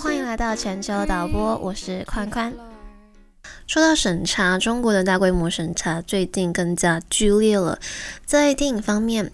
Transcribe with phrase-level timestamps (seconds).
[0.00, 2.52] 欢迎来到全球导播，我是宽宽。
[3.66, 7.78] 说到审查，中国的大规模审查最近更加剧烈了。
[8.26, 9.30] 在电影方面，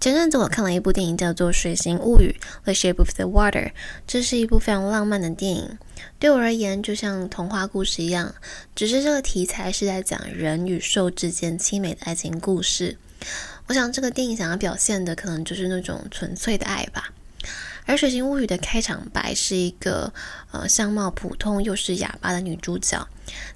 [0.00, 3.72] 前阵子我看了一部电影，叫做《水形物语》（The Shape of the Water），
[4.06, 5.76] 这是一部非常浪漫的电影。
[6.20, 8.32] 对我而言，就像童话故事一样，
[8.76, 12.96] 只是这个题材是在讲人与兽之间凄美的爱情故事。
[13.66, 17.12] 我想，这个电影想要表现的，可能就是那种纯粹的爱吧。
[17.88, 20.12] 而《水形物语》的开场白是一个
[20.52, 23.08] 呃相貌普通又是哑巴的女主角，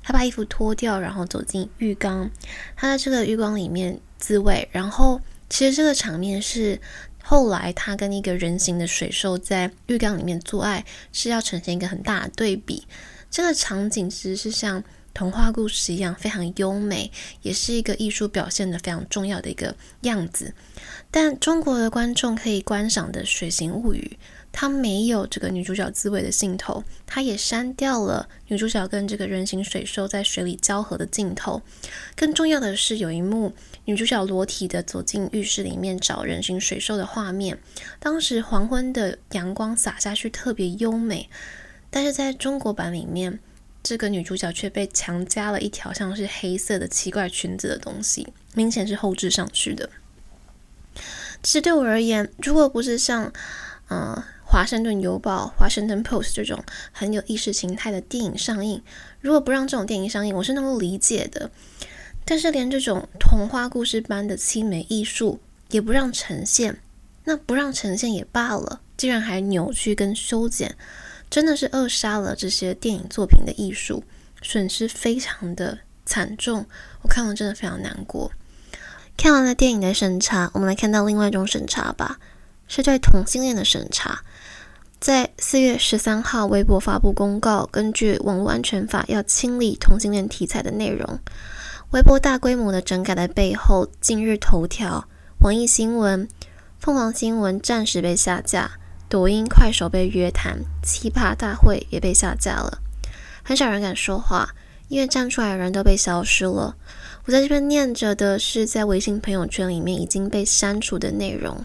[0.02, 2.30] 她把衣服脱掉，然后走进浴缸，
[2.74, 4.66] 她在这个浴缸里面自慰。
[4.72, 6.80] 然后其实这个场面是
[7.22, 12.88] 后来她跟一个人形的水兽在浴缸里面做爱，是要呈现一个很大的对比。
[13.30, 14.82] 这个场景其实是像
[15.14, 17.10] 童话故事一样非常优美，
[17.42, 20.54] 也是一个艺术表现的非常重要的一个样子。
[21.10, 24.16] 但中国的观众可以观赏的《水形物语》，
[24.50, 31.60] 它没有这个女主角自慰的镜头，它也删掉了女主角跟这个人形水兽在水里交合的镜头。
[32.16, 33.52] 更重要的是，有一幕
[33.84, 37.58] 女主角裸体的走进浴室里面找人形水兽的画面，
[38.00, 41.28] 当时黄昏的阳光洒下去特别优美。
[41.90, 43.38] 但是在中国版里面，
[43.82, 49.90] 这个女主角却被强加了一条像是黑色的奇怪裙子的东西，明显是后置上去的。
[51.42, 53.32] 其实对我而言，如果不是像，
[53.88, 58.80] 嗯，《华盛顿邮报》《华盛顿 Post》这种很有意识形态的电影上映，
[59.20, 61.50] 如果不让这种电影上映，我是能够理解的。
[62.24, 65.40] 但是连这种童话故事般的凄美艺术
[65.70, 66.78] 也不让呈现，
[67.24, 70.76] 那不让呈现也罢了，竟然还扭曲跟修剪，
[71.32, 74.04] 真的是扼杀了这些电影作品的艺术，
[74.42, 76.66] 损失非常的惨重。
[77.00, 78.30] 我看了真的非常难过。
[79.16, 82.18] 看完了电影的审查，我们来看到另外一种审查吧，
[82.68, 84.22] 是对同性恋的审查。
[85.00, 91.18] 在四月十三号，微博发布公告，根据网络安全法要清理同性恋题材的内容。
[91.92, 95.08] 微博大规模的整改的背后，今日头条、
[95.40, 96.28] 网易新闻、
[96.78, 98.72] 凤凰新闻暂时被下架，
[99.12, 102.78] 抖音、快手被约谈，奇葩大会也被下架了。
[103.42, 104.54] 很少人敢说话，
[104.88, 106.76] 因为站出来的人都被消失了。
[107.26, 111.62] 我在这边念着的是在微信朋友圈里面已经被删除的内容。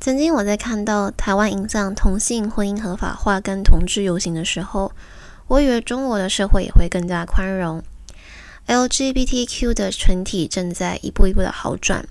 [0.00, 4.90] 曾经我在看到台湾影响同性婚姻合法化跟同志游行的时候，
[5.46, 7.80] 我以为中国的社会也会更加宽容
[8.66, 12.08] ，LGBTQ 的群体正在一步一步的好转，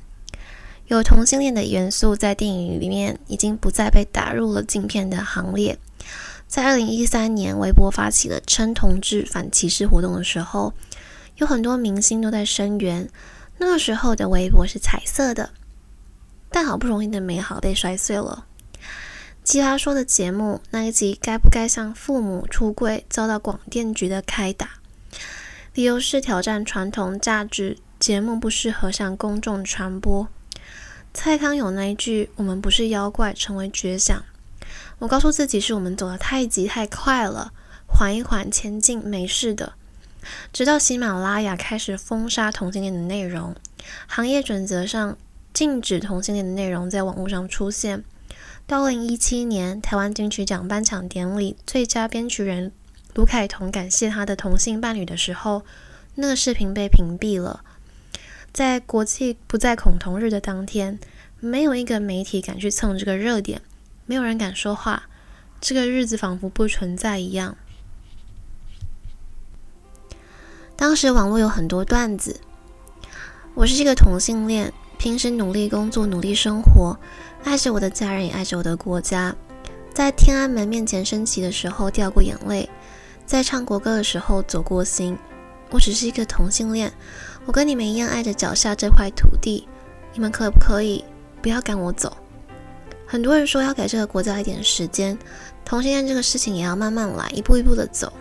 [0.94, 5.76] 有同性恋的元素在电影里面已经不再被打入了镜片的行列。
[6.48, 10.72] 在二零一三年，微博发起了称同志反歧视活动的时候，
[11.38, 13.10] 有很多明星都在声援。
[13.58, 15.50] 那个时候的微博是彩色的，
[16.52, 18.46] 但好不容易的美好被摔碎了。
[19.44, 24.70] 奇葩说的节目那一集，该不该向父母出柜，遭到广电局的开打，
[25.74, 30.28] 理由是挑战传统价值，节目不适合向公众传播。
[31.14, 34.24] 蔡康永那一句“我们不是妖怪”成为绝响。
[35.00, 37.54] 我告诉自己，是我们走得太急太快了，
[37.88, 39.74] 缓一缓前进，没事的。
[40.52, 43.56] 直到喜马拉雅开始封杀同性恋的内容，
[44.08, 45.18] 行业准则上
[45.54, 48.04] 禁止同性恋的内容在网络上出现。
[48.66, 52.72] 到二零一七年台湾金曲奖颁奖典礼，最佳编曲人
[53.14, 55.64] 卢凯彤感谢他的同性伴侣的时候，
[56.16, 57.64] 那个视频被屏蔽了。
[58.54, 61.00] 在国际不再恐同日的当天，
[61.40, 63.64] 没有一个媒体敢去蹭这个热点。
[64.06, 65.10] 没有人敢说话，
[65.60, 67.58] 这个日子仿佛不存在一样。
[70.76, 72.42] 当时网络有很多段子，
[73.56, 77.00] 我是一个同性恋，平时努力工作，努力生活，
[77.44, 79.36] 爱着我的家人，也爱着我的国家。
[79.96, 82.70] 在天安门面前升旗的时候掉过眼泪，
[83.26, 85.18] 在唱国歌的时候走过心。
[85.72, 86.94] 我只是一个同性恋，
[87.46, 89.68] 我跟你们一样爱着脚下这块土地，
[90.14, 91.04] 你们可不可以
[91.42, 92.16] 不要赶我走？
[93.06, 95.18] 很多人说要给这个国家一点时间，
[95.66, 98.12] 同性恋这个事情也要慢慢来，一步一步的走。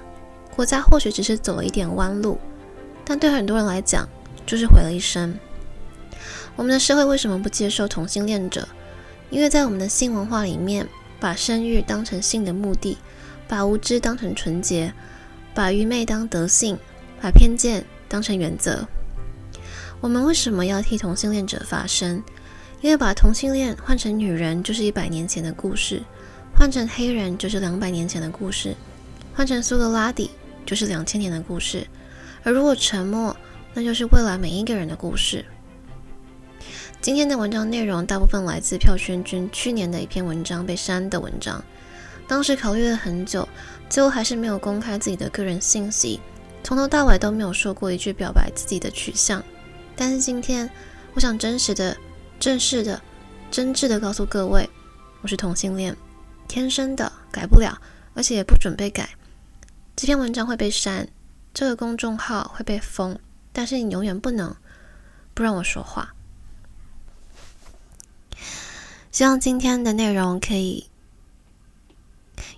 [0.54, 2.38] 国家或许只是走了一点弯路，
[3.04, 4.06] 但对很多人来讲，
[4.44, 5.38] 就是毁了一生。
[6.56, 8.68] 我们的社会为什么不接受同性恋者？
[9.30, 10.86] 因为在我们的性文化里面，
[11.18, 12.98] 把生育当成性的目的，
[13.48, 14.92] 把无知当成纯洁，
[15.54, 16.76] 把愚昧当德性，
[17.22, 18.86] 把偏见当成原则。
[20.02, 22.20] 我们为什么要替同性恋者发声？
[22.80, 26.02] 因为把同性恋换成女人就是一百年前的故事，
[26.58, 28.74] 换成黑人就是两百年前的故事，
[29.32, 30.32] 换成苏格拉底
[30.66, 31.86] 就是两千年的故事，
[32.42, 33.36] 而如果沉默，
[33.74, 35.44] 那就是未来每一个人的故事。
[37.00, 41.64] 今天的文章内容大部分来自票圈君去年的一篇文章被删的文章。
[42.26, 43.48] 当时考虑了很久，
[43.88, 46.20] 最后还是没有公开自己的个人信息，
[46.64, 49.40] 从头到尾都没有说过一句表白自己的取向。
[50.04, 50.68] 但是今天，
[51.14, 51.96] 我想真实的、
[52.40, 53.00] 正式的、
[53.52, 54.68] 真挚的告诉各位，
[55.20, 55.96] 我是同性恋，
[56.48, 57.80] 天生的，改不了，
[58.12, 59.08] 而且也不准备改。
[59.94, 61.08] 这篇文章会被删，
[61.54, 63.16] 这个公众号会被封，
[63.52, 64.52] 但是你永远不能
[65.34, 66.12] 不让我说话。
[69.12, 70.90] 希望今天的内容可以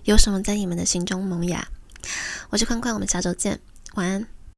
[0.05, 1.67] 有什么在你们的心中萌芽。
[2.49, 3.59] 我是宽宽，我们下周见，
[3.93, 4.34] 晚安。